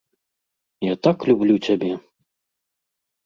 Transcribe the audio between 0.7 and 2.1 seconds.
Я так люблю цябе!